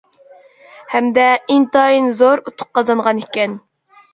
ھەمدە 0.93 1.27
ئىنتايىن 1.57 2.09
زور 2.23 2.43
ئۇتۇق 2.53 2.73
قازانغان 2.79 3.25
ئىكەن. 3.25 3.59